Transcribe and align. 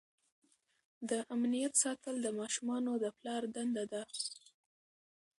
د 1.09 1.11
امنیت 1.35 1.73
ساتل 1.83 2.15
د 2.21 2.27
ماشومانو 2.39 2.91
د 3.03 3.05
پلار 3.17 3.43
دنده 3.55 3.83
ده. 3.91 4.01